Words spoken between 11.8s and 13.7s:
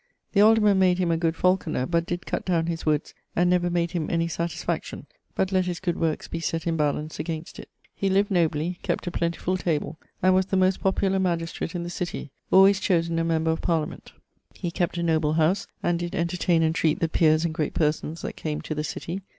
the city, alwaies chosen a member of